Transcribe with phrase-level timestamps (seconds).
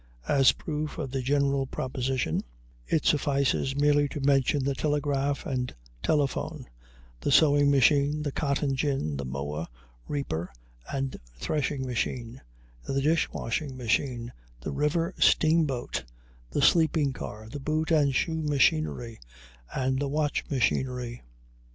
[0.27, 2.41] As proof of the general proposition,
[2.87, 6.65] it suffices merely to mention the telegraph and telephone,
[7.19, 9.67] the sewing machine, the cotton gin, the mower,
[10.07, 10.51] reaper,
[10.91, 12.41] and threshing machine,
[12.83, 16.03] the dish washing machine, the river steamboat,
[16.49, 19.19] the sleeping car, the boot and shoe machinery,
[19.71, 21.21] and the watch machinery.